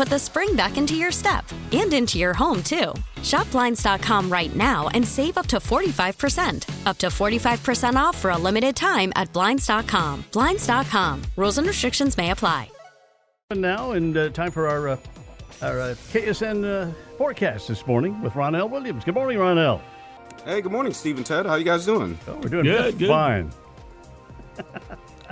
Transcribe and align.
put 0.00 0.08
the 0.08 0.18
spring 0.18 0.56
back 0.56 0.78
into 0.78 0.94
your 0.94 1.12
step 1.12 1.44
and 1.72 1.92
into 1.92 2.16
your 2.18 2.32
home, 2.32 2.62
too. 2.62 2.94
Shop 3.22 3.50
Blinds.com 3.50 4.32
right 4.32 4.56
now 4.56 4.88
and 4.94 5.06
save 5.06 5.36
up 5.36 5.46
to 5.48 5.58
45%. 5.58 6.86
Up 6.86 6.96
to 6.96 7.08
45% 7.08 7.96
off 7.96 8.16
for 8.16 8.30
a 8.30 8.38
limited 8.38 8.74
time 8.74 9.12
at 9.14 9.30
Blinds.com. 9.34 10.24
Blinds.com. 10.32 11.22
Rules 11.36 11.58
and 11.58 11.66
restrictions 11.66 12.16
may 12.16 12.30
apply. 12.30 12.70
And 13.50 13.60
now, 13.60 13.90
and 13.90 14.16
uh, 14.16 14.30
time 14.30 14.50
for 14.50 14.68
our, 14.68 14.88
uh, 14.88 14.96
our 15.60 15.78
uh, 15.78 15.94
KSN 16.14 16.64
uh, 16.64 16.94
forecast 17.18 17.68
this 17.68 17.86
morning 17.86 18.22
with 18.22 18.32
Ronell 18.32 18.70
Williams. 18.70 19.04
Good 19.04 19.14
morning, 19.14 19.36
Ronell. 19.36 19.82
Hey, 20.46 20.62
good 20.62 20.72
morning, 20.72 20.94
Steve 20.94 21.18
and 21.18 21.26
Ted. 21.26 21.44
How 21.44 21.56
you 21.56 21.64
guys 21.64 21.84
doing? 21.84 22.18
Oh, 22.26 22.36
we're 22.36 22.48
doing 22.48 22.64
Good, 22.64 22.98
good. 22.98 23.08
fine. 23.08 23.52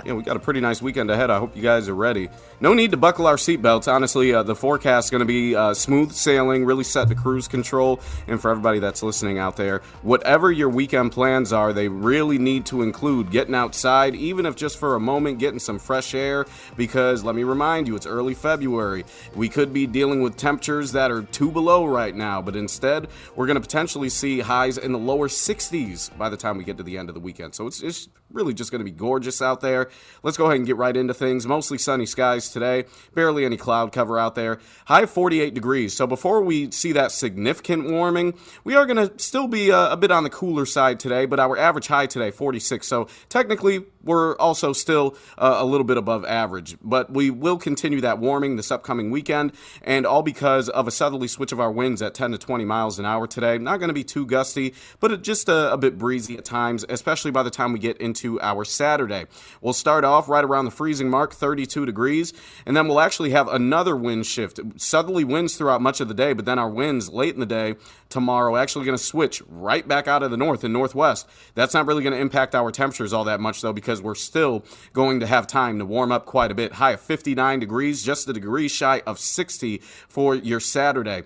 Yeah, 0.05 0.13
we 0.13 0.23
got 0.23 0.37
a 0.37 0.39
pretty 0.39 0.61
nice 0.61 0.81
weekend 0.81 1.11
ahead. 1.11 1.29
I 1.29 1.39
hope 1.39 1.55
you 1.55 1.61
guys 1.61 1.89
are 1.89 1.95
ready. 1.95 2.29
No 2.61 2.73
need 2.73 2.91
to 2.91 2.97
buckle 2.97 3.25
our 3.25 3.37
seatbelts. 3.37 3.89
Honestly, 3.89 4.33
uh, 4.33 4.43
the 4.43 4.53
forecast 4.53 5.05
is 5.05 5.11
going 5.11 5.21
to 5.21 5.25
be 5.25 5.55
uh, 5.55 5.73
smooth 5.73 6.11
sailing, 6.11 6.65
really 6.65 6.83
set 6.83 7.07
to 7.07 7.15
cruise 7.15 7.47
control. 7.47 8.01
And 8.27 8.41
for 8.41 8.51
everybody 8.51 8.79
that's 8.79 9.01
listening 9.01 9.39
out 9.39 9.55
there, 9.55 9.79
whatever 10.01 10.51
your 10.51 10.67
weekend 10.67 11.13
plans 11.13 11.53
are, 11.53 11.71
they 11.71 11.87
really 11.87 12.37
need 12.37 12.65
to 12.65 12.81
include 12.81 13.31
getting 13.31 13.55
outside, 13.55 14.13
even 14.13 14.45
if 14.45 14.57
just 14.57 14.77
for 14.77 14.95
a 14.95 14.99
moment, 14.99 15.39
getting 15.39 15.59
some 15.59 15.79
fresh 15.79 16.13
air. 16.13 16.45
Because 16.75 17.23
let 17.23 17.33
me 17.33 17.43
remind 17.43 17.87
you, 17.87 17.95
it's 17.95 18.05
early 18.05 18.33
February. 18.33 19.05
We 19.33 19.47
could 19.47 19.71
be 19.71 19.87
dealing 19.87 20.21
with 20.21 20.35
temperatures 20.35 20.91
that 20.91 21.11
are 21.11 21.21
two 21.21 21.51
below 21.51 21.85
right 21.85 22.13
now, 22.13 22.41
but 22.41 22.57
instead, 22.57 23.07
we're 23.37 23.47
going 23.47 23.55
to 23.55 23.61
potentially 23.61 24.09
see 24.09 24.41
highs 24.41 24.77
in 24.77 24.91
the 24.91 24.99
lower 24.99 25.29
60s 25.29 26.17
by 26.17 26.27
the 26.27 26.35
time 26.35 26.57
we 26.57 26.65
get 26.65 26.75
to 26.75 26.83
the 26.83 26.97
end 26.97 27.07
of 27.07 27.15
the 27.15 27.21
weekend. 27.21 27.55
So 27.55 27.67
it's, 27.67 27.81
it's 27.81 28.09
really 28.31 28.53
just 28.53 28.69
going 28.69 28.79
to 28.79 28.85
be 28.85 28.91
gorgeous 28.91 29.41
out 29.41 29.61
there. 29.61 29.89
Let's 30.23 30.35
go 30.35 30.47
ahead 30.47 30.57
and 30.57 30.65
get 30.67 30.75
right 30.75 30.95
into 30.95 31.13
things. 31.13 31.47
Mostly 31.47 31.77
sunny 31.77 32.05
skies 32.05 32.48
today, 32.51 32.85
barely 33.13 33.45
any 33.45 33.57
cloud 33.57 33.91
cover 33.91 34.19
out 34.19 34.35
there. 34.35 34.59
High 34.85 35.05
48 35.05 35.53
degrees. 35.53 35.95
So 35.95 36.07
before 36.07 36.41
we 36.41 36.71
see 36.71 36.91
that 36.93 37.11
significant 37.11 37.89
warming, 37.89 38.33
we 38.63 38.75
are 38.75 38.85
going 38.85 38.97
to 38.97 39.17
still 39.21 39.47
be 39.47 39.71
uh, 39.71 39.89
a, 39.89 39.93
a 39.93 39.97
bit 39.97 40.11
on 40.11 40.23
the 40.23 40.29
cooler 40.29 40.65
side 40.65 40.99
today, 40.99 41.25
but 41.25 41.39
our 41.39 41.57
average 41.57 41.87
high 41.87 42.05
today, 42.05 42.31
46. 42.31 42.87
So 42.87 43.07
technically, 43.27 43.85
we're 44.03 44.37
also 44.37 44.73
still 44.73 45.15
uh, 45.37 45.57
a 45.59 45.65
little 45.65 45.83
bit 45.83 45.97
above 45.97 46.25
average, 46.25 46.77
but 46.81 47.11
we 47.11 47.29
will 47.29 47.57
continue 47.57 48.01
that 48.01 48.19
warming 48.19 48.55
this 48.55 48.71
upcoming 48.71 49.11
weekend, 49.11 49.51
and 49.81 50.05
all 50.05 50.23
because 50.23 50.69
of 50.69 50.87
a 50.87 50.91
southerly 50.91 51.27
switch 51.27 51.51
of 51.51 51.59
our 51.59 51.71
winds 51.71 52.01
at 52.01 52.13
10 52.13 52.31
to 52.31 52.37
20 52.37 52.65
miles 52.65 52.99
an 52.99 53.05
hour 53.05 53.27
today. 53.27 53.57
Not 53.57 53.77
going 53.77 53.89
to 53.89 53.93
be 53.93 54.03
too 54.03 54.25
gusty, 54.25 54.73
but 54.99 55.21
just 55.21 55.49
a, 55.49 55.73
a 55.73 55.77
bit 55.77 55.97
breezy 55.97 56.37
at 56.37 56.45
times, 56.45 56.85
especially 56.89 57.31
by 57.31 57.43
the 57.43 57.49
time 57.49 57.73
we 57.73 57.79
get 57.79 57.97
into 57.97 58.39
our 58.41 58.63
Saturday. 58.65 59.25
We'll 59.61 59.73
start 59.73 60.03
off 60.03 60.29
right 60.29 60.43
around 60.43 60.65
the 60.65 60.71
freezing 60.71 61.09
mark, 61.09 61.33
32 61.33 61.85
degrees, 61.85 62.33
and 62.65 62.75
then 62.75 62.87
we'll 62.87 62.99
actually 62.99 63.31
have 63.31 63.47
another 63.47 63.95
wind 63.95 64.25
shift. 64.25 64.59
Southerly 64.77 65.23
winds 65.23 65.55
throughout 65.55 65.81
much 65.81 66.01
of 66.01 66.07
the 66.07 66.13
day, 66.13 66.33
but 66.33 66.45
then 66.45 66.59
our 66.59 66.69
winds 66.69 67.09
late 67.09 67.33
in 67.33 67.39
the 67.39 67.45
day 67.45 67.75
tomorrow 68.09 68.55
actually 68.55 68.85
going 68.85 68.97
to 68.97 69.03
switch 69.03 69.41
right 69.47 69.87
back 69.87 70.07
out 70.07 70.23
of 70.23 70.31
the 70.31 70.37
north 70.37 70.63
and 70.63 70.73
northwest. 70.73 71.27
That's 71.55 71.73
not 71.73 71.85
really 71.85 72.03
going 72.03 72.13
to 72.13 72.19
impact 72.19 72.55
our 72.55 72.71
temperatures 72.71 73.13
all 73.13 73.23
that 73.25 73.39
much 73.39 73.61
though 73.61 73.73
because 73.73 74.01
we're 74.01 74.15
still 74.15 74.63
going 74.93 75.19
to 75.19 75.27
have 75.27 75.47
time 75.47 75.79
to 75.79 75.85
warm 75.85 76.11
up 76.11 76.25
quite 76.25 76.51
a 76.51 76.55
bit. 76.55 76.73
High 76.73 76.91
of 76.91 77.01
59 77.01 77.59
degrees, 77.59 78.03
just 78.03 78.27
a 78.27 78.33
degree 78.33 78.67
shy 78.67 79.01
of 79.05 79.19
60 79.19 79.77
for 80.07 80.35
your 80.35 80.59
Saturday. 80.59 81.23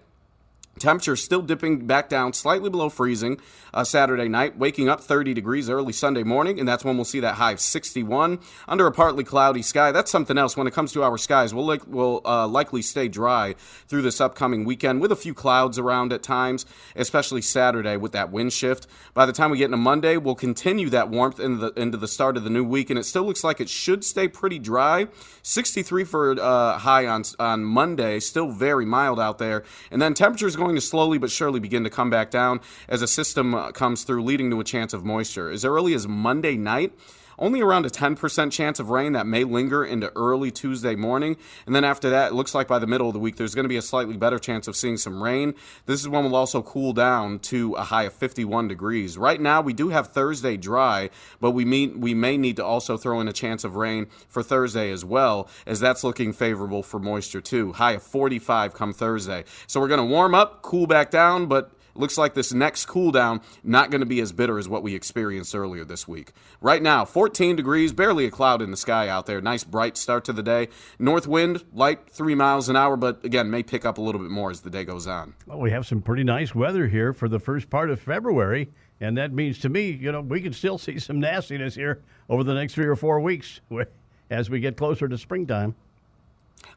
Temperature 0.83 1.16
still 1.16 1.41
dipping 1.41 1.88
back 1.88 2.09
down 2.09 2.33
slightly 2.33 2.69
below 2.69 2.89
freezing 2.89 3.39
uh, 3.73 3.85
Saturday 3.85 4.27
night, 4.27 4.57
waking 4.57 4.89
up 4.89 4.99
30 4.99 5.33
degrees 5.33 5.69
early 5.69 5.94
Sunday 5.94 6.23
morning, 6.23 6.59
and 6.59 6.67
that's 6.67 6.83
when 6.83 6.97
we'll 6.97 7.05
see 7.05 7.21
that 7.21 7.35
high 7.35 7.53
of 7.53 7.61
61 7.61 8.38
under 8.67 8.85
a 8.85 8.91
partly 8.91 9.23
cloudy 9.23 9.61
sky. 9.61 9.93
That's 9.93 10.11
something 10.11 10.38
else. 10.38 10.57
When 10.57 10.67
it 10.67 10.73
comes 10.73 10.91
to 10.91 11.01
our 11.01 11.17
skies, 11.17 11.53
we'll, 11.53 11.66
like, 11.66 11.88
we'll 11.88 12.19
uh, 12.25 12.49
likely 12.49 12.81
stay 12.81 13.07
dry 13.07 13.55
through 13.88 14.01
this 14.01 14.19
upcoming 14.19 14.66
weekend 14.66 14.99
with 14.99 15.09
a 15.09 15.16
few 15.16 15.33
clouds 15.33 15.79
around 15.79 16.11
at 16.11 16.22
times, 16.22 16.66
especially 16.97 17.41
Saturday 17.41 17.95
with 17.95 18.11
that 18.11 18.29
wind 18.29 18.51
shift. 18.51 18.85
By 19.13 19.25
the 19.25 19.31
time 19.31 19.51
we 19.51 19.59
get 19.59 19.66
into 19.66 19.77
Monday, 19.77 20.17
we'll 20.17 20.35
continue 20.35 20.89
that 20.89 21.07
warmth 21.07 21.39
into 21.39 21.69
the, 21.69 21.81
into 21.81 21.97
the 21.97 22.09
start 22.09 22.35
of 22.35 22.43
the 22.43 22.49
new 22.49 22.66
week, 22.66 22.89
and 22.89 22.99
it 22.99 23.05
still 23.05 23.23
looks 23.23 23.45
like 23.45 23.61
it 23.61 23.69
should 23.69 24.03
stay 24.03 24.27
pretty 24.27 24.59
dry. 24.59 25.07
63 25.43 26.03
for 26.03 26.38
uh, 26.41 26.77
high 26.79 27.07
on, 27.07 27.23
on 27.39 27.63
Monday, 27.63 28.19
still 28.19 28.51
very 28.51 28.85
mild 28.85 29.17
out 29.17 29.38
there, 29.38 29.63
and 29.89 30.01
then 30.01 30.13
temperatures 30.13 30.57
going 30.57 30.72
to 30.75 30.81
slowly 30.81 31.17
but 31.17 31.31
surely 31.31 31.59
begin 31.59 31.84
to 31.84 31.89
come 31.89 32.09
back 32.09 32.31
down 32.31 32.59
as 32.88 33.01
a 33.01 33.07
system 33.07 33.53
uh, 33.53 33.72
comes 33.72 34.03
through, 34.03 34.23
leading 34.23 34.50
to 34.51 34.59
a 34.59 34.63
chance 34.63 34.94
of 34.94 35.03
moisture. 35.06 35.50
As 35.50 35.66
early 35.66 35.94
as 35.94 36.07
Monday 36.07 36.57
night, 36.57 36.94
only 37.38 37.61
around 37.61 37.85
a 37.85 37.89
10% 37.89 38.51
chance 38.51 38.79
of 38.79 38.89
rain 38.89 39.13
that 39.13 39.27
may 39.27 39.44
linger 39.44 39.83
into 39.83 40.11
early 40.16 40.51
Tuesday 40.51 40.95
morning. 40.95 41.38
And 41.66 41.75
then 41.75 41.83
after 41.83 42.09
that, 42.09 42.31
it 42.31 42.35
looks 42.35 42.53
like 42.53 42.67
by 42.67 42.79
the 42.79 42.88
middle 42.88 43.07
of 43.07 43.13
the 43.13 43.19
week, 43.19 43.38
there's 43.38 43.55
going 43.55 43.66
to 43.66 43.69
be 43.69 43.77
a 43.77 43.81
slightly 43.81 44.17
better 44.17 44.39
chance 44.39 44.67
of 44.67 44.75
seeing 44.75 44.97
some 44.97 45.23
rain. 45.23 45.53
This 45.85 46.01
is 46.01 46.09
when 46.09 46.23
we'll 46.23 46.35
also 46.35 46.61
cool 46.61 46.93
down 46.93 47.39
to 47.39 47.73
a 47.75 47.83
high 47.83 48.03
of 48.03 48.13
51 48.13 48.67
degrees. 48.67 49.17
Right 49.17 49.39
now, 49.39 49.61
we 49.61 49.73
do 49.73 49.89
have 49.89 50.07
Thursday 50.07 50.57
dry, 50.57 51.09
but 51.39 51.51
we, 51.51 51.66
mean, 51.66 51.99
we 51.99 52.13
may 52.13 52.38
need 52.38 52.57
to 52.57 52.66
also 52.66 52.97
throw 52.97 53.19
in 53.19 53.27
a 53.27 53.33
chance 53.33 53.63
of 53.63 53.75
rain 53.75 54.07
for 54.27 54.43
Thursday 54.43 54.91
as 54.91 55.03
well, 55.05 55.47
as 55.66 55.79
that's 55.79 56.03
looking 56.03 56.33
favorable 56.33 56.83
for 56.83 56.99
moisture 56.99 57.41
too. 57.41 57.73
High 57.73 57.93
of 57.93 58.03
45 58.03 58.73
come 58.73 58.93
Thursday. 58.93 59.43
So 59.67 59.79
we're 59.79 59.88
going 59.88 59.99
to 59.99 60.05
warm 60.05 60.35
up, 60.35 60.61
cool 60.61 60.88
back 60.88 61.11
down, 61.11 61.47
but 61.47 61.72
looks 61.95 62.17
like 62.17 62.33
this 62.33 62.53
next 62.53 62.85
cool 62.85 63.11
down 63.11 63.41
not 63.63 63.91
going 63.91 64.01
to 64.01 64.05
be 64.05 64.19
as 64.19 64.31
bitter 64.31 64.57
as 64.57 64.67
what 64.67 64.83
we 64.83 64.95
experienced 64.95 65.55
earlier 65.55 65.85
this 65.85 66.07
week. 66.07 66.31
Right 66.61 66.81
now, 66.81 67.05
14 67.05 67.55
degrees, 67.55 67.93
barely 67.93 68.25
a 68.25 68.31
cloud 68.31 68.61
in 68.61 68.71
the 68.71 68.77
sky 68.77 69.07
out 69.07 69.25
there. 69.25 69.41
Nice 69.41 69.63
bright 69.63 69.97
start 69.97 70.25
to 70.25 70.33
the 70.33 70.43
day. 70.43 70.69
North 70.99 71.27
wind, 71.27 71.63
light 71.73 72.09
3 72.09 72.35
miles 72.35 72.69
an 72.69 72.75
hour, 72.75 72.97
but 72.97 73.23
again, 73.23 73.49
may 73.49 73.63
pick 73.63 73.85
up 73.85 73.97
a 73.97 74.01
little 74.01 74.22
bit 74.22 74.31
more 74.31 74.51
as 74.51 74.61
the 74.61 74.69
day 74.69 74.84
goes 74.84 75.07
on. 75.07 75.34
Well, 75.45 75.59
we 75.59 75.72
have 75.72 75.85
some 75.85 76.01
pretty 76.01 76.23
nice 76.23 76.53
weather 76.55 76.87
here 76.87 77.13
for 77.13 77.28
the 77.28 77.40
first 77.40 77.69
part 77.69 77.90
of 77.90 77.99
February, 77.99 78.69
and 78.99 79.17
that 79.17 79.31
means 79.31 79.59
to 79.59 79.69
me, 79.69 79.91
you 79.91 80.11
know, 80.11 80.22
we 80.22 80.41
can 80.41 80.53
still 80.53 80.78
see 80.78 80.99
some 80.99 81.19
nastiness 81.19 81.75
here 81.75 82.01
over 82.29 82.43
the 82.43 82.53
next 82.53 82.73
three 82.73 82.87
or 82.87 82.96
four 82.96 83.19
weeks 83.19 83.61
as 84.29 84.49
we 84.49 84.59
get 84.59 84.78
closer 84.78 85.07
to 85.07 85.17
springtime. 85.17 85.75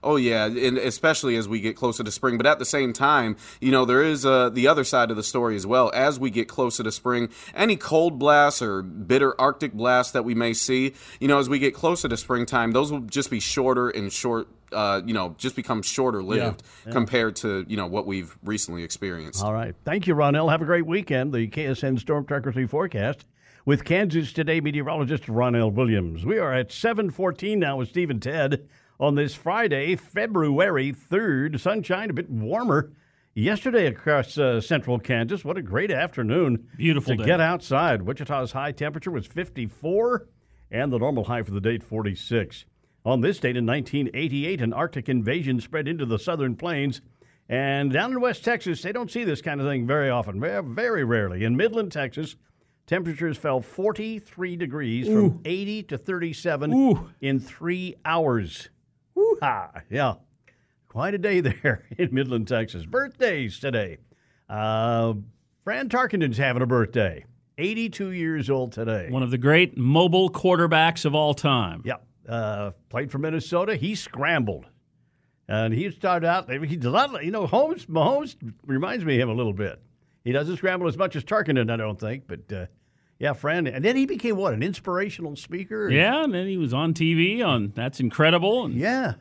Oh 0.07 0.17
yeah, 0.17 0.47
and 0.47 0.79
especially 0.79 1.35
as 1.37 1.49
we 1.49 1.61
get 1.61 1.75
closer 1.77 2.05
to 2.05 2.11
spring. 2.13 2.37
But 2.37 2.47
at 2.47 2.59
the 2.61 2.65
same 2.65 2.93
time, 2.93 3.37
you 3.61 3.73
know, 3.73 3.85
there 3.85 4.03
is 4.03 4.25
uh, 4.25 4.51
the 4.51 4.69
other 4.69 4.85
side 4.85 5.11
of 5.11 5.17
the 5.17 5.23
story 5.25 5.57
as 5.57 5.67
well. 5.67 5.91
As 5.93 6.21
we 6.21 6.31
get 6.31 6.47
closer 6.47 6.85
to 6.85 6.93
spring, 6.93 7.29
any 7.55 7.75
cold 7.77 8.19
blasts 8.19 8.63
or 8.63 8.83
bitter 8.83 9.39
Arctic 9.41 9.73
blasts 9.73 10.13
that 10.13 10.25
we 10.25 10.35
may 10.35 10.53
see, 10.53 10.95
you 11.19 11.27
know, 11.27 11.39
as 11.39 11.49
we 11.49 11.59
get 11.59 11.75
closer 11.75 12.09
to 12.09 12.17
springtime, 12.17 12.71
those 12.71 12.93
will 12.93 13.01
just 13.01 13.31
be 13.31 13.41
shorter 13.41 13.89
and 13.89 14.13
short. 14.13 14.47
Uh, 14.73 15.01
you 15.05 15.15
know, 15.15 15.35
just 15.39 15.55
become 15.57 15.81
shorter 15.83 16.23
lived 16.23 16.41
Yeah, 16.63 16.87
yeah. 16.87 16.93
compared 16.93 17.37
to 17.37 17.65
you 17.69 17.77
know 17.77 17.87
what 17.87 18.07
we've 18.07 18.37
recently 18.45 18.83
experienced. 18.85 19.43
All 19.43 19.53
right. 19.53 19.75
Thank 19.85 20.07
you, 20.07 20.15
Ronell. 20.15 20.51
Have 20.51 20.63
a 20.63 20.65
great 20.65 20.87
weekend. 20.87 21.33
The 21.33 21.49
KSN 21.49 21.99
Storm 22.01 22.27
Tracker 22.27 22.53
3 22.53 22.67
forecast 22.67 23.27
with 23.65 23.85
Kansas 23.85 24.33
Today 24.33 24.61
meteorologist 24.61 25.25
Ronell 25.25 25.73
Williams. 25.73 26.25
We 26.27 26.39
are 26.39 26.53
at 26.53 26.71
714 26.73 27.59
now 27.59 27.77
with 27.77 27.89
Steve 27.89 28.11
and 28.11 28.21
Ted 28.23 28.69
on 28.99 29.15
this 29.15 29.35
Friday, 29.35 29.97
February 29.97 30.93
3rd. 30.93 31.61
Sunshine, 31.61 32.11
a 32.11 32.15
bit 32.15 32.31
warmer 32.31 32.93
yesterday 33.35 33.87
across 33.87 34.39
uh, 34.39 34.61
central 34.61 34.99
Kansas. 34.99 35.45
What 35.45 35.59
a 35.59 35.63
great 35.63 35.91
afternoon. 35.91 36.69
Beautiful 36.77 37.17
to 37.17 37.23
day. 37.23 37.27
get 37.27 37.41
outside. 37.41 38.03
Wichita's 38.03 38.53
high 38.53 38.73
temperature 38.73 39.11
was 39.11 39.27
54 39.27 40.27
and 40.71 40.93
the 40.93 40.99
normal 40.99 41.25
high 41.25 41.43
for 41.43 41.53
the 41.53 41.61
date 41.61 41.83
46. 41.83 42.65
On 43.05 43.21
this 43.21 43.39
date 43.39 43.57
in 43.57 43.67
1988, 43.67 44.61
an 44.61 44.73
Arctic 44.73 45.09
invasion 45.09 45.61
spread 45.61 45.87
into 45.87 46.07
the 46.07 46.19
southern 46.19 46.57
plains. 46.57 47.01
And 47.49 47.93
down 47.93 48.11
in 48.11 48.21
West 48.21 48.45
Texas, 48.45 48.83
they 48.83 48.91
don't 48.91 49.11
see 49.11 49.23
this 49.23 49.41
kind 49.41 49.61
of 49.61 49.67
thing 49.69 49.87
very 49.87 50.11
often, 50.11 50.41
very, 50.41 51.05
rarely. 51.05 51.45
In 51.45 51.57
Midland, 51.57 51.93
Texas, 51.93 52.35
temperatures 52.89 53.37
fell 53.37 53.61
43 53.61 54.57
degrees 54.57 55.07
from 55.07 55.41
80 55.45 55.83
to 55.85 55.99
37 55.99 56.75
Ooh. 56.75 57.11
in 57.21 57.39
three 57.39 57.95
hours. 58.05 58.71
Ah, 59.43 59.83
yeah. 59.91 60.15
Quite 60.89 61.15
a 61.15 61.19
day 61.19 61.41
there 61.63 61.85
in 61.99 62.09
Midland, 62.13 62.49
Texas. 62.49 62.85
Birthdays 62.85 63.59
today. 63.59 63.99
Uh, 64.49 65.15
Fran 65.65 65.89
Tarkenton's 65.89 66.39
having 66.39 66.63
a 66.63 66.67
birthday. 66.67 67.25
82 67.59 68.11
years 68.11 68.51
old 68.51 68.73
today. 68.73 69.09
One 69.11 69.23
of 69.23 69.31
the 69.31 69.39
great 69.39 69.77
mobile 69.77 70.31
quarterbacks 70.31 71.05
of 71.05 71.15
all 71.15 71.35
time. 71.35 71.83
Yep. 71.85 72.07
Uh, 72.29 72.71
played 72.89 73.11
for 73.11 73.19
Minnesota. 73.19 73.77
He 73.77 73.95
scrambled. 73.95 74.67
And 75.49 75.73
he 75.73 75.91
started 75.91 76.27
out, 76.27 76.51
he 76.51 76.77
does 76.77 76.93
not, 76.93 77.25
you 77.25 77.31
know, 77.31 77.47
Holmes, 77.47 77.87
Mahomes 77.87 78.35
reminds 78.67 79.05
me 79.05 79.15
of 79.15 79.21
him 79.21 79.29
a 79.29 79.35
little 79.35 79.53
bit. 79.53 79.81
He 80.25 80.33
doesn't 80.33 80.57
scramble 80.57 80.89
as 80.89 80.97
much 80.97 81.15
as 81.15 81.25
Tarkenton, 81.25 81.71
I 81.71 81.77
don't 81.77 82.01
think, 82.01 82.25
but 82.27 82.53
uh, 82.53 82.67
yeah, 83.19 83.33
friend. 83.33 83.67
And 83.69 83.85
then 83.85 83.97
he 83.97 84.07
became 84.07 84.37
what, 84.37 84.53
an 84.55 84.63
inspirational 84.63 85.37
speaker? 85.37 85.89
Yeah, 85.89 86.25
and 86.25 86.33
then 86.35 86.47
he 86.47 86.57
was 86.57 86.73
on 86.75 86.95
TV 86.95 87.45
on 87.45 87.73
That's 87.75 88.01
Incredible. 88.01 88.67
And 88.67 88.75
Yeah. 88.75 89.15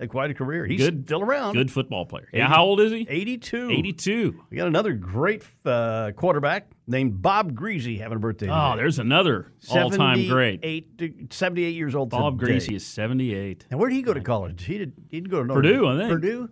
Had 0.00 0.08
quite 0.08 0.32
a 0.32 0.34
career. 0.34 0.66
He's 0.66 0.80
Good- 0.80 1.04
still 1.06 1.22
around. 1.22 1.52
Good 1.54 1.70
football 1.70 2.06
player. 2.06 2.28
Yeah, 2.32 2.48
how 2.48 2.64
old 2.64 2.80
is 2.80 2.90
he? 2.90 3.06
82. 3.08 3.70
82. 3.70 4.44
We 4.50 4.56
got 4.56 4.66
another 4.66 4.94
great 4.94 5.44
uh, 5.64 6.10
quarterback 6.16 6.66
named 6.88 7.22
Bob 7.22 7.52
Griese 7.54 8.00
having 8.00 8.16
a 8.16 8.18
birthday. 8.18 8.48
Oh, 8.50 8.70
today. 8.70 8.82
there's 8.82 8.98
another 8.98 9.52
all-time 9.70 10.26
great. 10.26 10.60
78 10.60 11.32
78 11.32 11.74
years 11.76 11.94
old 11.94 12.10
Bob 12.10 12.40
today. 12.40 12.54
Griese 12.54 12.74
is 12.74 12.84
78. 12.84 13.66
Now, 13.70 13.76
where 13.78 13.88
did 13.90 13.94
he 13.94 14.02
go 14.02 14.12
to 14.12 14.20
college? 14.20 14.64
He 14.64 14.78
did. 14.78 14.92
He 15.08 15.20
did 15.20 15.30
go 15.30 15.40
to 15.42 15.46
Notre 15.46 15.62
Purdue, 15.62 15.86
I 15.86 15.96
think. 15.98 16.10
Purdue, 16.10 16.48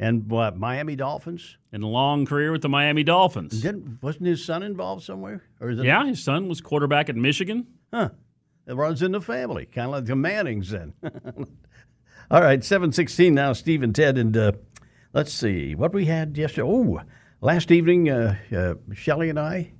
and 0.00 0.30
what? 0.30 0.56
Miami 0.56 0.96
Dolphins. 0.96 1.58
And 1.72 1.84
a 1.84 1.86
long 1.86 2.24
career 2.24 2.50
with 2.50 2.62
the 2.62 2.68
Miami 2.70 3.04
Dolphins. 3.04 3.60
Didn't, 3.60 4.02
wasn't 4.02 4.26
his 4.26 4.42
son 4.42 4.62
involved 4.62 5.04
somewhere? 5.04 5.44
Or 5.60 5.70
is 5.70 5.78
it? 5.78 5.84
Yeah, 5.84 6.06
his 6.06 6.24
son 6.24 6.48
was 6.48 6.62
quarterback 6.62 7.10
at 7.10 7.16
Michigan. 7.16 7.66
Huh. 7.92 8.08
It 8.66 8.74
runs 8.74 9.02
in 9.02 9.12
the 9.12 9.20
family, 9.20 9.66
kind 9.66 9.86
of 9.86 9.92
like 9.92 10.06
the 10.06 10.16
Mannings 10.16 10.70
then. 10.70 10.94
All 12.30 12.40
right, 12.40 12.64
716 12.64 13.34
now, 13.34 13.52
Steve 13.52 13.82
and 13.82 13.94
Ted. 13.94 14.16
And 14.16 14.36
uh, 14.36 14.52
let's 15.12 15.32
see 15.32 15.74
what 15.74 15.92
we 15.92 16.06
had 16.06 16.36
yesterday. 16.36 16.66
Oh, 16.66 17.02
last 17.42 17.70
evening, 17.70 18.08
uh, 18.08 18.36
uh, 18.56 18.74
Shelly 18.94 19.28
and 19.28 19.38
I 19.38 19.72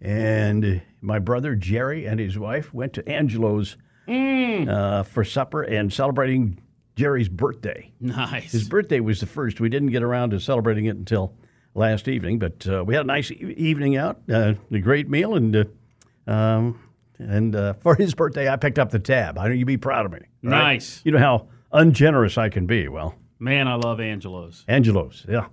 and 0.00 0.82
my 1.00 1.20
brother 1.20 1.54
Jerry 1.54 2.04
and 2.04 2.18
his 2.18 2.36
wife 2.36 2.74
went 2.74 2.94
to 2.94 3.08
Angelo's 3.08 3.76
uh, 4.08 5.04
for 5.04 5.22
supper 5.22 5.62
and 5.62 5.92
celebrating 5.92 6.60
Jerry's 7.02 7.28
birthday. 7.28 7.90
Nice. 8.00 8.52
His 8.52 8.68
birthday 8.68 9.00
was 9.00 9.18
the 9.18 9.26
first. 9.26 9.58
We 9.60 9.68
didn't 9.68 9.90
get 9.90 10.04
around 10.04 10.30
to 10.30 10.38
celebrating 10.38 10.84
it 10.84 10.94
until 10.96 11.34
last 11.74 12.06
evening, 12.06 12.38
but 12.38 12.64
uh, 12.68 12.84
we 12.84 12.94
had 12.94 13.04
a 13.04 13.08
nice 13.08 13.28
e- 13.32 13.54
evening 13.56 13.96
out, 13.96 14.20
uh, 14.32 14.54
a 14.70 14.78
great 14.78 15.08
meal, 15.10 15.34
and 15.34 15.56
uh, 15.56 16.30
um, 16.30 16.78
and 17.18 17.56
uh, 17.56 17.72
for 17.82 17.96
his 17.96 18.14
birthday, 18.14 18.48
I 18.48 18.54
picked 18.54 18.78
up 18.78 18.90
the 18.90 19.00
tab. 19.00 19.36
I 19.36 19.48
know 19.48 19.54
you'd 19.54 19.66
be 19.66 19.78
proud 19.78 20.06
of 20.06 20.12
me. 20.12 20.18
right? 20.20 20.28
Nice. 20.74 21.00
You 21.04 21.10
know 21.10 21.18
how 21.18 21.48
ungenerous 21.72 22.38
I 22.38 22.48
can 22.50 22.66
be. 22.66 22.86
Well, 22.86 23.16
Man, 23.40 23.66
I 23.66 23.74
love 23.74 23.98
Angelo's. 23.98 24.64
Angelo's, 24.68 25.26
yeah, 25.28 25.46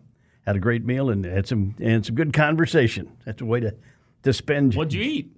had 0.46 0.56
a 0.56 0.60
great 0.60 0.86
meal 0.86 1.10
and 1.10 1.26
had 1.26 1.48
some 1.48 1.74
and 1.80 2.06
some 2.06 2.14
good 2.14 2.32
conversation. 2.32 3.12
That's 3.26 3.42
a 3.42 3.46
way 3.46 3.60
to 3.62 3.76
to 4.22 4.34
spend. 4.34 4.76
What'd 4.76 4.94
you 4.94 5.02
eat? 5.02 5.32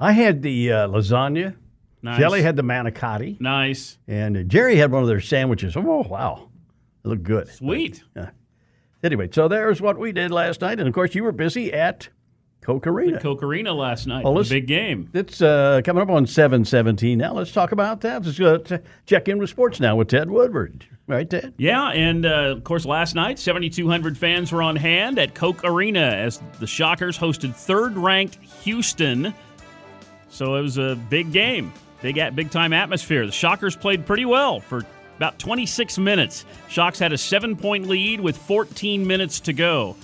I 0.00 0.10
had 0.10 0.42
the 0.42 0.72
uh, 0.72 0.88
lasagna. 0.88 1.54
Nice. 2.02 2.18
Jelly 2.18 2.42
had 2.42 2.56
the 2.56 2.62
manicotti, 2.64 3.40
Nice. 3.40 3.96
and 4.08 4.36
uh, 4.36 4.42
Jerry 4.42 4.76
had 4.76 4.90
one 4.90 5.02
of 5.02 5.08
their 5.08 5.20
sandwiches. 5.20 5.76
Oh 5.76 6.04
wow, 6.08 6.48
it 7.04 7.08
looked 7.08 7.22
good. 7.22 7.48
Sweet. 7.48 8.02
Anyway, 9.04 9.28
so 9.32 9.48
there's 9.48 9.80
what 9.80 9.98
we 9.98 10.12
did 10.12 10.30
last 10.30 10.60
night, 10.60 10.78
and 10.78 10.88
of 10.88 10.94
course 10.94 11.14
you 11.14 11.24
were 11.24 11.32
busy 11.32 11.72
at 11.72 12.08
Koch 12.60 12.86
Arena. 12.86 13.20
Koch 13.20 13.42
Arena 13.42 13.72
last 13.72 14.06
night. 14.06 14.24
Well, 14.24 14.42
big 14.44 14.66
game. 14.68 15.10
It's 15.12 15.42
uh, 15.42 15.80
coming 15.84 16.02
up 16.02 16.08
on 16.10 16.26
717 16.26 17.18
now. 17.18 17.34
Let's 17.34 17.52
talk 17.52 17.72
about 17.72 18.00
that. 18.02 18.24
Let's 18.24 18.38
uh, 18.70 18.78
check 19.06 19.28
in 19.28 19.38
with 19.38 19.50
sports 19.50 19.80
now 19.80 19.96
with 19.96 20.08
Ted 20.08 20.30
Woodward. 20.30 20.86
Right, 21.08 21.28
Ted? 21.28 21.54
Yeah, 21.56 21.88
and 21.88 22.24
uh, 22.24 22.54
of 22.56 22.62
course, 22.64 22.84
last 22.84 23.16
night, 23.16 23.40
7,200 23.40 24.16
fans 24.16 24.52
were 24.52 24.62
on 24.62 24.76
hand 24.76 25.18
at 25.18 25.34
Koch 25.34 25.60
Arena 25.64 26.00
as 26.00 26.40
the 26.60 26.66
Shockers 26.68 27.18
hosted 27.18 27.54
third 27.56 27.96
ranked 27.96 28.36
Houston. 28.62 29.34
So 30.28 30.54
it 30.54 30.62
was 30.62 30.78
a 30.78 30.94
big 31.10 31.32
game, 31.32 31.72
big, 32.02 32.18
at, 32.18 32.36
big 32.36 32.50
time 32.50 32.72
atmosphere. 32.72 33.24
The 33.24 33.32
Shockers 33.32 33.74
played 33.76 34.04
pretty 34.04 34.26
well 34.26 34.60
for 34.60 34.84
about 35.16 35.38
26 35.38 35.98
minutes. 35.98 36.44
Shocks 36.68 36.98
had 36.98 37.12
a 37.12 37.18
seven 37.18 37.56
point 37.56 37.86
lead 37.86 38.20
with 38.20 38.36
14 38.36 39.06
minutes 39.06 39.40
to 39.40 39.52
go. 39.52 39.96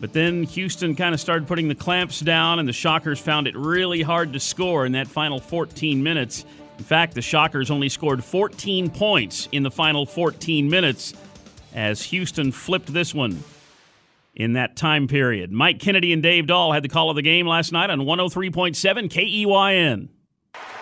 But 0.00 0.12
then 0.12 0.44
Houston 0.44 0.94
kind 0.94 1.14
of 1.14 1.20
started 1.20 1.46
putting 1.46 1.68
the 1.68 1.74
clamps 1.74 2.20
down, 2.20 2.58
and 2.58 2.68
the 2.68 2.72
Shockers 2.72 3.18
found 3.18 3.46
it 3.46 3.56
really 3.56 4.02
hard 4.02 4.32
to 4.32 4.40
score 4.40 4.86
in 4.86 4.92
that 4.92 5.08
final 5.08 5.40
14 5.40 6.02
minutes. 6.02 6.44
In 6.78 6.84
fact, 6.84 7.14
the 7.14 7.22
Shockers 7.22 7.70
only 7.70 7.90
scored 7.90 8.24
14 8.24 8.88
points 8.90 9.48
in 9.52 9.62
the 9.62 9.70
final 9.70 10.06
14 10.06 10.70
minutes 10.70 11.12
as 11.74 12.02
Houston 12.04 12.52
flipped 12.52 12.92
this 12.92 13.14
one 13.14 13.42
in 14.34 14.54
that 14.54 14.76
time 14.76 15.06
period. 15.06 15.52
Mike 15.52 15.78
Kennedy 15.78 16.12
and 16.14 16.22
Dave 16.22 16.46
Dahl 16.46 16.72
had 16.72 16.82
the 16.82 16.88
call 16.88 17.10
of 17.10 17.16
the 17.16 17.22
game 17.22 17.46
last 17.46 17.72
night 17.72 17.90
on 17.90 18.00
103.7 18.00 19.10
KEYN. 19.10 20.08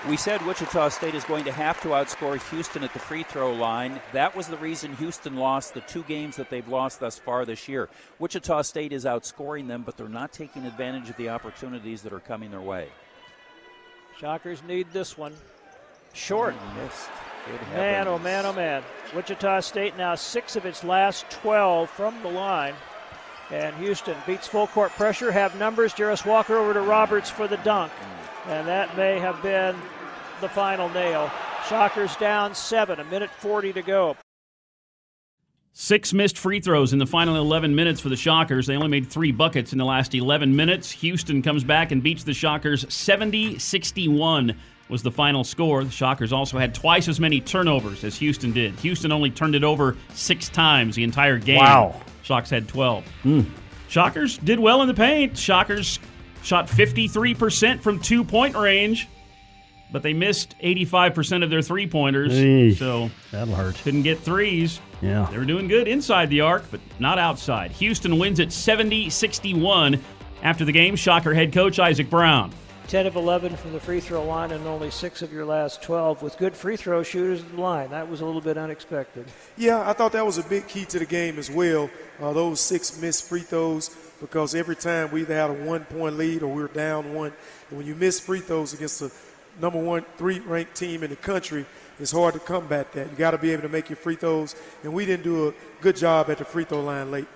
We 0.07 0.17
said 0.17 0.47
Wichita 0.47 0.91
State 0.91 1.17
is 1.17 1.25
going 1.25 1.45
to 1.45 1.53
have 1.53 1.83
to 1.83 1.89
outscore 1.89 2.41
Houston 2.51 2.85
at 2.85 2.93
the 2.93 3.01
free 3.01 3.25
throw 3.25 3.53
line. 3.53 4.01
That 4.13 4.35
was 4.35 4.47
the 4.47 4.57
reason 4.59 4.95
Houston 4.97 5.37
lost 5.37 5.75
the 5.75 5.81
two 5.83 6.05
games 6.05 6.37
that 6.37 6.51
they've 6.51 6.67
lost 6.69 7.01
thus 7.01 7.19
far 7.19 7.45
this 7.45 7.69
year. 7.69 7.89
Wichita 8.21 8.63
State 8.63 8.93
is 8.93 9.05
outscoring 9.05 9.67
them, 9.67 9.83
but 9.83 9.97
they're 9.97 10.09
not 10.09 10.33
taking 10.33 10.65
advantage 10.65 11.11
of 11.11 11.17
the 11.17 11.29
opportunities 11.29 12.01
that 12.03 12.13
are 12.13 12.21
coming 12.21 12.51
their 12.51 12.61
way. 12.61 12.89
Shockers 14.19 14.63
need 14.63 14.87
this 14.93 15.19
one. 15.19 15.35
Short. 16.13 16.55
Mm, 16.55 16.85
missed. 16.85 17.09
Good 17.47 17.61
Man, 17.77 18.07
oh 18.07 18.19
man, 18.19 18.47
oh 18.47 18.53
man. 18.53 18.83
Wichita 19.15 19.61
State 19.61 19.97
now 19.97 20.15
six 20.15 20.55
of 20.55 20.65
its 20.65 20.85
last 20.85 21.29
12 21.31 21.91
from 21.91 22.23
the 22.23 22.31
line. 22.31 22.75
And 23.51 23.75
Houston 23.77 24.17
beats 24.27 24.47
full 24.47 24.69
court 24.69 24.93
pressure, 24.93 25.33
have 25.33 25.59
numbers. 25.59 25.93
Jarace 25.93 26.25
Walker 26.25 26.57
over 26.57 26.73
to 26.73 26.83
Roberts 26.83 27.31
for 27.31 27.49
the 27.49 27.57
dunk. 27.59 27.93
Mm. 27.93 28.18
And 28.49 28.67
that 28.67 28.97
may 28.97 29.19
have 29.19 29.43
been 29.43 29.77
the 30.41 30.49
final 30.49 30.89
nail. 30.89 31.31
Shockers 31.69 32.17
down 32.17 32.55
seven, 32.55 32.99
a 32.99 33.05
minute 33.05 33.31
40 33.31 33.75
to 33.75 33.83
go. 33.83 34.17
Six 35.75 36.13
missed 36.13 36.39
free 36.39 36.59
throws 36.59 36.93
in 36.93 36.99
the 36.99 37.07
final 37.07 37.37
11 37.37 37.75
minutes 37.75 38.01
for 38.01 38.09
the 38.09 38.17
Shockers. 38.17 38.67
They 38.67 38.75
only 38.75 38.89
made 38.89 39.07
three 39.07 39.33
buckets 39.33 39.73
in 39.73 39.79
the 39.79 39.85
last 39.85 40.15
11 40.15 40.57
minutes. 40.57 40.91
Houston 40.91 41.43
comes 41.43 41.63
back 41.63 41.93
and 41.93 42.03
beats 42.03 42.25
the 42.25 42.35
Shockers 42.35 42.85
70 42.93 43.59
61 43.59 44.57
was 44.89 45.03
the 45.03 45.13
final 45.13 45.45
score. 45.45 45.85
The 45.85 45.91
Shockers 45.91 46.33
also 46.33 46.59
had 46.59 46.75
twice 46.75 47.07
as 47.07 47.21
many 47.21 47.41
turnovers 47.41 48.03
as 48.03 48.17
Houston 48.17 48.53
did. 48.53 48.75
Houston 48.81 49.13
only 49.13 49.31
turned 49.31 49.55
it 49.55 49.63
over 49.63 49.97
six 50.15 50.49
times 50.49 50.97
the 50.97 51.05
entire 51.05 51.39
game. 51.39 51.59
Wow. 51.59 52.01
Shocks 52.23 52.51
had 52.51 52.67
12. 52.67 53.07
Hmm. 53.23 53.43
Shockers 53.89 54.39
did 54.39 54.59
well 54.59 54.83
in 54.83 54.89
the 54.89 54.95
paint. 54.95 55.37
Shockers 55.37 55.99
shot 56.49 56.67
53% 56.67 57.81
from 57.83 58.01
two 58.01 58.25
point 58.25 58.57
range, 58.57 59.07
but 59.93 60.03
they 60.03 60.15
missed 60.15 60.57
85% 60.63 61.45
of 61.45 61.51
their 61.51 61.61
three 61.63 61.87
pointers. 61.87 62.33
Eesh. 62.33 62.79
So 62.79 63.11
That'll 63.31 63.55
hurt. 63.55 63.77
couldn't 63.77 64.03
get 64.03 64.19
threes. 64.19 64.81
Yeah. 65.03 65.29
They 65.31 65.39
were 65.39 65.45
doing 65.45 65.69
good 65.69 65.87
inside 65.87 66.31
the 66.31 66.41
arc, 66.41 66.65
but 66.71 66.81
not 66.99 67.19
outside. 67.19 67.71
Houston 67.73 68.19
wins 68.19 68.41
at 68.41 68.51
70 68.51 69.11
61. 69.11 70.03
After 70.43 70.65
the 70.65 70.73
game, 70.73 70.97
Shocker 70.97 71.35
head 71.35 71.53
coach 71.53 71.79
Isaac 71.79 72.09
Brown. 72.09 72.53
10 72.89 73.07
of 73.07 73.17
11 73.17 73.55
from 73.55 73.75
the 73.75 73.81
free 73.81 74.01
throw 74.01 74.25
line 74.25 74.51
and 74.51 74.67
only 74.67 74.91
six 74.91 75.21
of 75.21 75.31
your 75.31 75.45
last 75.45 75.83
12 75.83 76.23
with 76.23 76.39
good 76.39 76.57
free 76.57 76.75
throw 76.75 77.03
shooters 77.03 77.43
at 77.43 77.55
the 77.55 77.61
line. 77.61 77.91
That 77.91 78.09
was 78.09 78.23
a 78.23 78.25
little 78.25 78.41
bit 78.41 78.57
unexpected. 78.57 79.27
Yeah, 79.59 79.87
I 79.87 79.93
thought 79.93 80.13
that 80.13 80.25
was 80.25 80.39
a 80.39 80.43
big 80.43 80.67
key 80.69 80.87
to 80.87 80.99
the 80.99 81.05
game 81.05 81.39
as 81.39 81.51
well. 81.51 81.91
Uh, 82.19 82.33
those 82.33 82.63
six 82.63 82.99
missed 82.99 83.29
free 83.29 83.43
throws 83.43 83.95
because 84.23 84.55
every 84.55 84.75
time 84.75 85.11
we 85.11 85.21
either 85.21 85.35
had 85.35 85.51
a 85.51 85.53
one 85.53 85.85
point 85.85 86.17
lead 86.17 86.43
or 86.43 86.49
we 86.49 86.63
were 86.63 86.69
down 86.69 87.13
one. 87.13 87.35
And 87.69 87.77
when 87.77 87.87
you 87.87 87.95
miss 87.95 88.19
free 88.19 88.41
throws 88.41 88.73
against 88.73 89.01
the 89.01 89.13
number 89.61 89.79
one, 89.79 90.07
three 90.17 90.39
ranked 90.39 90.75
team 90.75 91.03
in 91.03 91.11
the 91.11 91.17
country, 91.17 91.67
it's 92.01 92.13
hard 92.13 92.33
to 92.35 92.41
combat 92.41 92.91
that. 92.95 93.11
You 93.11 93.17
got 93.19 93.33
to 93.33 93.39
be 93.39 93.51
able 93.51 93.65
to 93.65 93.69
make 93.69 93.91
your 93.91 93.99
free 93.99 94.17
throws. 94.17 94.57
And 94.83 94.95
we 94.95 95.05
didn't 95.05 95.25
do 95.25 95.49
a 95.49 95.55
good 95.83 95.97
job 95.97 96.31
at 96.31 96.39
the 96.39 96.47
free 96.47 96.65
throw 96.65 96.81
line 96.81 97.11
late. 97.11 97.27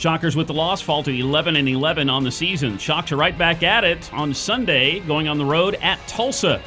Shockers 0.00 0.34
with 0.34 0.46
the 0.46 0.54
loss 0.54 0.80
fall 0.80 1.02
to 1.02 1.10
11 1.10 1.56
and 1.56 1.68
11 1.68 2.08
on 2.08 2.24
the 2.24 2.30
season. 2.30 2.78
Shocks 2.78 3.12
are 3.12 3.18
right 3.18 3.36
back 3.36 3.62
at 3.62 3.84
it 3.84 4.10
on 4.14 4.32
Sunday, 4.32 5.00
going 5.00 5.28
on 5.28 5.36
the 5.36 5.44
road 5.44 5.74
at 5.82 5.98
Tulsa. 6.08 6.62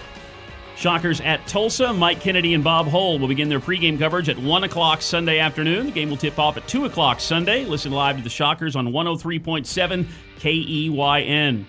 Shockers 0.75 1.19
at 1.19 1.47
Tulsa. 1.47 1.91
Mike 1.93 2.19
Kennedy 2.19 2.53
and 2.53 2.63
Bob 2.63 2.85
Hull 2.85 3.17
will 3.17 3.27
begin 3.27 3.49
their 3.49 3.59
pregame 3.59 3.97
coverage 3.97 4.29
at 4.29 4.37
1 4.37 4.65
o'clock 4.65 5.01
Sunday 5.01 5.39
afternoon. 5.39 5.87
The 5.87 5.91
game 5.91 6.11
will 6.11 6.17
tip 6.17 6.37
off 6.37 6.57
at 6.57 6.67
2 6.67 6.85
o'clock 6.85 7.19
Sunday. 7.19 7.65
Listen 7.65 7.91
live 7.91 8.17
to 8.17 8.23
the 8.23 8.29
Shockers 8.29 8.75
on 8.75 8.89
103.7 8.89 10.05
KEYN. 10.37 11.65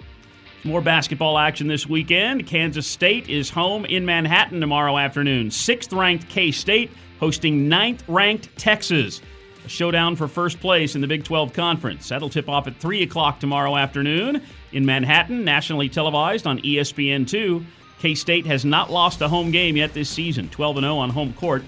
More 0.65 0.83
basketball 0.83 1.39
action 1.39 1.67
this 1.67 1.89
weekend. 1.89 2.47
Kansas 2.47 2.87
State 2.87 3.31
is 3.31 3.49
home 3.49 3.87
in 3.87 4.05
Manhattan 4.05 4.61
tomorrow 4.61 4.99
afternoon. 4.99 5.51
Sixth 5.51 5.95
ranked 5.95 6.29
K 6.29 6.51
State 6.51 6.91
hosting 7.21 7.71
ninth 7.71 8.05
ranked 8.07 8.55
Texas. 8.59 9.23
A 9.65 9.69
showdown 9.69 10.15
for 10.15 10.29
first 10.29 10.61
place 10.61 10.95
in 10.95 11.01
the 11.01 11.07
Big 11.07 11.25
12 11.25 11.55
Conference. 11.55 12.09
That'll 12.11 12.29
tip 12.29 12.49
off 12.49 12.67
at 12.67 12.77
3 12.77 13.03
o'clock 13.03 13.41
tomorrow 13.41 13.77
afternoon 13.77 14.43
in 14.73 14.85
Manhattan, 14.85 15.45
nationally 15.45 15.89
televised 15.89 16.47
on 16.47 16.59
ESPN2. 16.59 17.65
K 17.99 18.15
State 18.15 18.45
has 18.45 18.67
not 18.67 18.91
lost 18.91 19.23
a 19.23 19.29
home 19.29 19.51
game 19.51 19.77
yet 19.77 19.95
this 19.95 20.11
season, 20.11 20.51
12 20.51 20.81
0 20.81 20.97
on 20.99 21.09
home 21.09 21.33
court. 21.33 21.63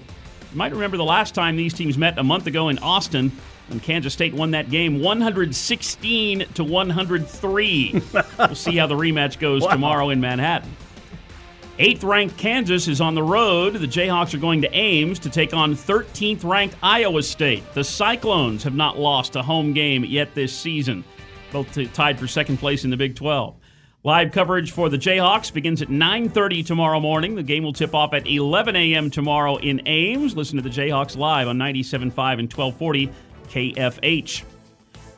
You 0.51 0.57
might 0.57 0.71
remember 0.71 0.97
the 0.97 1.03
last 1.03 1.33
time 1.33 1.55
these 1.55 1.73
teams 1.73 1.97
met 1.97 2.19
a 2.19 2.23
month 2.23 2.45
ago 2.45 2.69
in 2.69 2.77
Austin 2.79 3.31
when 3.67 3.79
Kansas 3.79 4.13
State 4.13 4.33
won 4.35 4.51
that 4.51 4.69
game 4.69 5.01
116 5.01 6.45
to 6.53 6.63
103. 6.63 8.01
we'll 8.37 8.55
see 8.55 8.77
how 8.77 8.85
the 8.85 8.95
rematch 8.95 9.39
goes 9.39 9.63
wow. 9.63 9.71
tomorrow 9.71 10.09
in 10.11 10.21
Manhattan. 10.21 10.69
Eighth 11.79 12.03
ranked 12.03 12.37
Kansas 12.37 12.87
is 12.87 12.99
on 12.99 13.13
the 13.13 13.21
road. 13.21 13.75
The 13.75 13.85
Jayhawks 13.85 14.33
are 14.33 14.39
going 14.39 14.61
to 14.63 14.75
Ames 14.75 15.19
to 15.19 15.29
take 15.29 15.53
on 15.53 15.75
13th 15.75 16.43
ranked 16.43 16.75
Iowa 16.81 17.21
State. 17.21 17.71
The 17.75 17.83
Cyclones 17.83 18.63
have 18.63 18.73
not 18.73 18.97
lost 18.97 19.35
a 19.35 19.43
home 19.43 19.73
game 19.73 20.03
yet 20.03 20.33
this 20.33 20.51
season, 20.57 21.03
both 21.51 21.71
tied 21.93 22.17
for 22.17 22.25
second 22.25 22.57
place 22.57 22.83
in 22.83 22.89
the 22.89 22.97
Big 22.97 23.15
12. 23.15 23.55
Live 24.03 24.31
coverage 24.31 24.71
for 24.71 24.89
the 24.89 24.97
Jayhawks 24.97 25.53
begins 25.53 25.83
at 25.83 25.89
9:30 25.89 26.65
tomorrow 26.65 26.99
morning. 26.99 27.35
The 27.35 27.43
game 27.43 27.63
will 27.63 27.73
tip 27.73 27.93
off 27.93 28.11
at 28.15 28.25
11 28.25 28.75
a.m. 28.75 29.11
tomorrow 29.11 29.57
in 29.57 29.79
Ames. 29.85 30.35
Listen 30.35 30.55
to 30.55 30.63
the 30.63 30.69
Jayhawks 30.69 31.15
live 31.15 31.47
on 31.47 31.59
97.5 31.59 32.39
and 32.39 32.51
1240 32.51 33.11
KFH. 33.49 34.43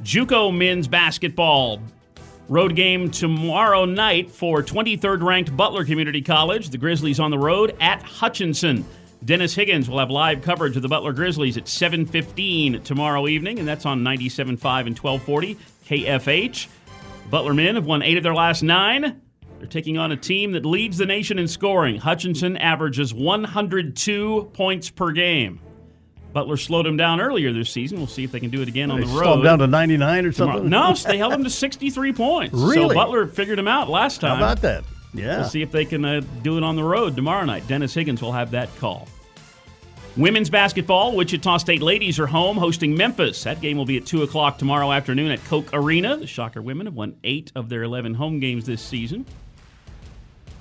JUCO 0.04 0.54
men's 0.54 0.90
basketball 0.90 1.80
road 2.50 2.76
game 2.76 3.12
tomorrow 3.12 3.86
night 3.86 4.32
for 4.32 4.64
23rd 4.64 5.22
ranked 5.22 5.56
Butler 5.56 5.86
Community 5.86 6.22
College. 6.22 6.70
The 6.70 6.80
Grizzlies 6.80 7.20
on 7.20 7.30
the 7.30 7.38
road 7.38 7.78
at 7.80 8.02
Hutchinson. 8.02 8.84
Dennis 9.24 9.54
Higgins 9.54 9.88
will 9.88 10.00
have 10.00 10.10
live 10.10 10.42
coverage 10.42 10.76
of 10.76 10.82
the 10.82 10.88
Butler 10.88 11.14
Grizzlies 11.14 11.58
at 11.58 11.68
7:15 11.68 12.82
tomorrow 12.84 13.28
evening, 13.28 13.60
and 13.60 13.68
that's 13.68 13.86
on 13.86 14.02
97.5 14.02 14.88
and 14.88 14.98
1240 14.98 15.58
KFH. 15.86 16.68
Butler 17.30 17.54
men 17.54 17.76
have 17.76 17.86
won 17.86 18.02
eight 18.02 18.18
of 18.18 18.24
their 18.24 18.34
last 18.34 18.64
nine. 18.64 19.22
They're 19.60 19.68
taking 19.68 19.98
on 19.98 20.12
a 20.12 20.18
team 20.18 20.54
that 20.54 20.66
leads 20.66 20.98
the 20.98 21.06
nation 21.06 21.38
in 21.38 21.48
scoring. 21.48 21.98
Hutchinson 21.98 22.58
averages 22.58 23.14
102 23.14 24.50
points 24.54 24.90
per 24.90 25.12
game. 25.12 25.60
Butler 26.34 26.58
slowed 26.58 26.86
them 26.86 26.98
down 26.98 27.20
earlier 27.20 27.52
this 27.52 27.70
season. 27.70 27.98
We'll 27.98 28.08
see 28.08 28.24
if 28.24 28.32
they 28.32 28.40
can 28.40 28.50
do 28.50 28.62
it 28.62 28.68
again 28.68 28.92
on 28.92 29.02
the 29.02 29.08
road. 29.08 29.24
Slowed 29.24 29.44
down 29.44 29.60
to 29.60 29.68
99 29.68 30.26
or 30.26 30.32
something? 30.32 30.70
No, 30.70 30.94
they 30.94 31.18
held 31.18 31.34
them 31.34 31.44
to 31.44 31.50
63 31.50 32.14
points. 32.14 32.54
Really? 32.54 32.90
So 32.90 32.94
Butler 32.94 33.28
figured 33.28 33.58
them 33.58 33.68
out 33.68 33.90
last 33.90 34.22
time. 34.22 34.38
How 34.38 34.44
about 34.44 34.62
that? 34.62 34.84
Yeah. 35.14 35.40
We'll 35.40 35.50
see 35.50 35.62
if 35.62 35.72
they 35.72 35.86
can 35.86 36.06
uh, 36.06 36.22
do 36.44 36.58
it 36.58 36.64
on 36.64 36.76
the 36.76 36.84
road 36.84 37.16
tomorrow 37.16 37.46
night. 37.46 37.68
Dennis 37.68 37.94
Higgins 37.94 38.22
will 38.22 38.32
have 38.32 38.52
that 38.52 38.70
call. 38.78 39.08
Women's 40.18 40.50
basketball, 40.50 41.16
Wichita 41.16 41.58
State 41.58 41.82
ladies 41.82 42.20
are 42.20 42.28
home 42.28 42.58
hosting 42.58 42.96
Memphis. 42.96 43.44
That 43.44 43.62
game 43.62 43.78
will 43.78 43.86
be 43.86 43.98
at 43.98 44.06
2 44.06 44.24
o'clock 44.24 44.58
tomorrow 44.58 44.92
afternoon 44.92 45.32
at 45.32 45.44
Koch 45.46 45.70
Arena. 45.72 46.18
The 46.18 46.28
Shocker 46.28 46.62
women 46.62 46.88
have 46.88 46.96
won 46.96 47.16
eight 47.24 47.52
of 47.56 47.70
their 47.70 47.84
11 47.84 48.16
home 48.16 48.40
games 48.40 48.66
this 48.66 48.82
season. 48.82 49.26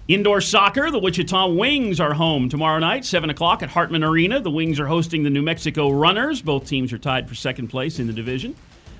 Indoor 0.08 0.40
soccer, 0.40 0.90
the 0.90 0.98
Wichita 0.98 1.48
Wings 1.48 2.00
are 2.00 2.14
home 2.14 2.48
tomorrow 2.48 2.78
night, 2.78 3.04
7 3.04 3.28
o'clock 3.28 3.62
at 3.62 3.68
Hartman 3.68 4.02
Arena. 4.02 4.40
The 4.40 4.50
Wings 4.50 4.80
are 4.80 4.86
hosting 4.86 5.22
the 5.22 5.28
New 5.28 5.42
Mexico 5.42 5.90
Runners. 5.90 6.40
Both 6.40 6.66
teams 6.66 6.94
are 6.94 6.98
tied 6.98 7.28
for 7.28 7.34
second 7.34 7.68
place 7.68 7.98
in 7.98 8.06
the 8.06 8.14
division. 8.14 8.56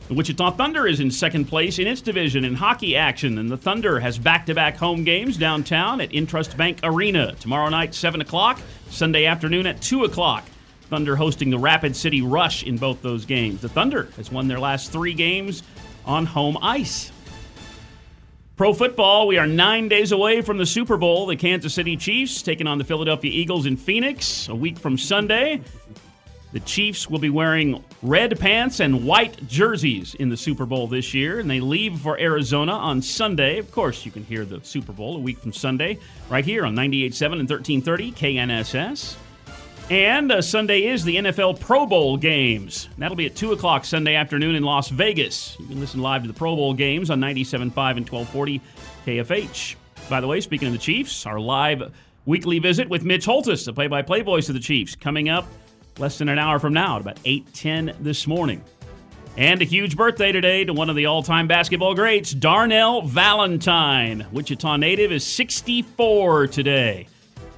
The 0.08 0.14
Wichita 0.14 0.50
Thunder 0.50 0.86
is 0.86 1.00
in 1.00 1.10
second 1.10 1.46
place 1.46 1.78
in 1.78 1.86
its 1.86 2.02
division 2.02 2.44
in 2.44 2.54
hockey 2.54 2.94
action, 2.94 3.38
and 3.38 3.50
the 3.50 3.56
Thunder 3.56 4.00
has 4.00 4.18
back 4.18 4.44
to 4.44 4.54
back 4.54 4.76
home 4.76 5.02
games 5.02 5.38
downtown 5.38 6.02
at 6.02 6.10
Intrust 6.10 6.58
Bank 6.58 6.80
Arena. 6.82 7.34
Tomorrow 7.40 7.70
night, 7.70 7.94
7 7.94 8.20
o'clock, 8.20 8.60
Sunday 8.90 9.24
afternoon 9.24 9.66
at 9.66 9.80
2 9.80 10.04
o'clock. 10.04 10.44
Thunder 10.90 11.16
hosting 11.16 11.48
the 11.48 11.58
Rapid 11.58 11.96
City 11.96 12.20
Rush 12.20 12.64
in 12.64 12.76
both 12.76 13.00
those 13.00 13.24
games. 13.24 13.62
The 13.62 13.70
Thunder 13.70 14.10
has 14.16 14.30
won 14.30 14.46
their 14.46 14.60
last 14.60 14.92
three 14.92 15.14
games 15.14 15.62
on 16.04 16.26
home 16.26 16.58
ice. 16.60 17.12
Pro 18.58 18.72
football, 18.72 19.28
we 19.28 19.38
are 19.38 19.46
nine 19.46 19.86
days 19.86 20.10
away 20.10 20.42
from 20.42 20.58
the 20.58 20.66
Super 20.66 20.96
Bowl. 20.96 21.26
The 21.26 21.36
Kansas 21.36 21.72
City 21.72 21.96
Chiefs 21.96 22.42
taking 22.42 22.66
on 22.66 22.76
the 22.76 22.82
Philadelphia 22.82 23.30
Eagles 23.30 23.66
in 23.66 23.76
Phoenix 23.76 24.48
a 24.48 24.54
week 24.54 24.80
from 24.80 24.98
Sunday. 24.98 25.60
The 26.50 26.58
Chiefs 26.58 27.08
will 27.08 27.20
be 27.20 27.30
wearing 27.30 27.84
red 28.02 28.36
pants 28.40 28.80
and 28.80 29.06
white 29.06 29.46
jerseys 29.46 30.16
in 30.16 30.28
the 30.28 30.36
Super 30.36 30.66
Bowl 30.66 30.88
this 30.88 31.14
year, 31.14 31.38
and 31.38 31.48
they 31.48 31.60
leave 31.60 32.00
for 32.00 32.18
Arizona 32.18 32.72
on 32.72 33.00
Sunday. 33.00 33.58
Of 33.58 33.70
course, 33.70 34.04
you 34.04 34.10
can 34.10 34.24
hear 34.24 34.44
the 34.44 34.60
Super 34.64 34.92
Bowl 34.92 35.14
a 35.14 35.20
week 35.20 35.38
from 35.38 35.52
Sunday 35.52 36.00
right 36.28 36.44
here 36.44 36.66
on 36.66 36.74
98.7 36.74 37.38
and 37.38 37.48
1330 37.48 38.10
KNSS. 38.10 39.27
And 39.90 40.30
uh, 40.30 40.42
Sunday 40.42 40.84
is 40.84 41.02
the 41.02 41.16
NFL 41.16 41.60
Pro 41.60 41.86
Bowl 41.86 42.18
games. 42.18 42.90
That'll 42.98 43.16
be 43.16 43.24
at 43.24 43.34
2 43.34 43.52
o'clock 43.52 43.86
Sunday 43.86 44.16
afternoon 44.16 44.54
in 44.54 44.62
Las 44.62 44.90
Vegas. 44.90 45.56
You 45.58 45.66
can 45.66 45.80
listen 45.80 46.02
live 46.02 46.20
to 46.22 46.28
the 46.28 46.34
Pro 46.34 46.54
Bowl 46.54 46.74
games 46.74 47.08
on 47.08 47.20
97.5 47.20 47.96
and 47.96 48.06
1240 48.06 48.60
KFH. 49.06 49.76
By 50.10 50.20
the 50.20 50.26
way, 50.26 50.42
speaking 50.42 50.68
of 50.68 50.74
the 50.74 50.78
Chiefs, 50.78 51.24
our 51.24 51.40
live 51.40 51.90
weekly 52.26 52.58
visit 52.58 52.90
with 52.90 53.02
Mitch 53.02 53.24
Holthus, 53.24 53.64
the 53.64 53.72
play-by-play 53.72 54.20
voice 54.20 54.50
of 54.50 54.54
the 54.54 54.60
Chiefs, 54.60 54.94
coming 54.94 55.30
up 55.30 55.46
less 55.98 56.18
than 56.18 56.28
an 56.28 56.38
hour 56.38 56.58
from 56.58 56.74
now 56.74 56.96
at 56.96 57.00
about 57.00 57.22
8.10 57.24 57.96
this 58.00 58.26
morning. 58.26 58.62
And 59.38 59.62
a 59.62 59.64
huge 59.64 59.96
birthday 59.96 60.32
today 60.32 60.66
to 60.66 60.74
one 60.74 60.90
of 60.90 60.96
the 60.96 61.06
all-time 61.06 61.48
basketball 61.48 61.94
greats, 61.94 62.34
Darnell 62.34 63.02
Valentine. 63.02 64.26
Wichita 64.32 64.76
native 64.76 65.12
is 65.12 65.24
64 65.24 66.48
today. 66.48 67.06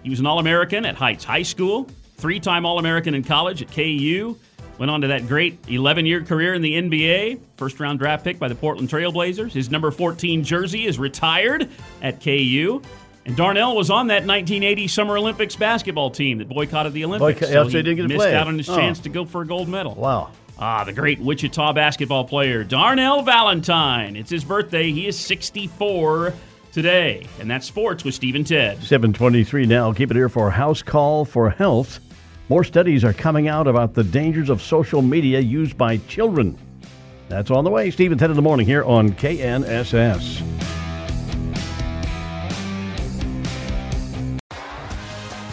He 0.05 0.11
was 0.11 0.21
an 0.21 0.27
All-American 0.27 0.85
at 0.87 0.95
Heights 0.95 1.25
High 1.25 1.43
School, 1.43 1.89
three 2.21 2.41
time 2.41 2.67
All 2.67 2.79
American 2.79 3.15
in 3.15 3.25
college 3.25 3.63
at 3.63 3.73
KU. 3.73 4.37
Went 4.79 4.91
on 4.91 5.03
to 5.03 5.09
that 5.09 5.29
great 5.29 5.59
11 5.69 6.07
year 6.07 6.23
career 6.23 6.55
in 6.55 6.63
the 6.63 6.75
NBA. 6.75 7.41
First 7.57 7.81
round 7.81 7.99
draft 7.99 8.25
pick 8.25 8.39
by 8.39 8.49
the 8.49 8.55
Portland 8.55 8.89
Trailblazers. 8.89 9.53
His 9.53 9.71
number 9.71 9.91
14 9.91 10.43
jersey 10.43 10.87
is 10.87 10.99
retired 10.99 11.69
at 12.01 12.23
KU. 12.23 12.81
And 13.27 13.37
Darnell 13.37 13.77
was 13.77 13.91
on 13.91 14.07
that 14.07 14.27
1980 14.27 14.89
Summer 14.89 15.19
Olympics 15.19 15.55
basketball 15.55 16.11
team 16.11 16.39
that 16.39 16.49
boycotted 16.49 16.95
the 16.95 17.05
Olympics. 17.05 17.41
Boycott, 17.41 17.53
so 17.53 17.65
he 17.69 17.83
didn't 17.83 17.97
get 17.97 18.09
missed 18.09 18.19
play. 18.19 18.35
out 18.35 18.47
on 18.47 18.57
his 18.57 18.69
oh. 18.71 18.77
chance 18.77 19.01
to 19.01 19.11
go 19.11 19.27
for 19.27 19.43
a 19.43 19.47
gold 19.47 19.69
medal. 19.69 19.95
Wow. 19.95 20.31
Ah, 20.59 20.85
the 20.85 20.93
great 20.93 21.19
Wichita 21.19 21.73
basketball 21.73 22.25
player, 22.25 22.65
Darnell 22.65 23.23
Valentine. 23.23 24.17
It's 24.17 24.31
his 24.31 24.45
birthday. 24.45 24.91
He 24.91 25.07
is 25.07 25.19
64 25.19 26.35
today. 26.73 27.27
And 27.39 27.51
that's 27.51 27.67
sports 27.67 28.05
with 28.05 28.15
Steve 28.15 28.35
and 28.35 28.47
Ted. 28.47 28.83
723 28.83 29.67
now. 29.67 29.93
Keep 29.93 30.11
it 30.11 30.17
here 30.17 30.29
for 30.29 30.51
House 30.51 30.83
Call 30.83 31.25
for 31.25 31.51
Health. 31.51 32.01
More 32.51 32.65
studies 32.65 33.05
are 33.05 33.13
coming 33.13 33.47
out 33.47 33.69
about 33.69 33.95
the 33.95 34.03
dangers 34.03 34.51
of 34.51 34.61
social 34.61 35.03
media 35.03 35.39
used 35.39 35.79
by 35.79 35.99
children. 36.09 36.59
That's 37.29 37.49
on 37.49 37.63
the 37.63 37.71
way. 37.71 37.93
And 37.97 38.19
Ted 38.19 38.29
in 38.29 38.35
the 38.35 38.43
morning 38.43 38.67
here 38.67 38.83
on 38.83 39.11
KNSS. 39.11 40.50